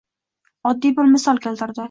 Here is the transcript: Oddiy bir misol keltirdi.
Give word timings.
Oddiy 0.71 0.95
bir 1.01 1.13
misol 1.13 1.45
keltirdi. 1.47 1.79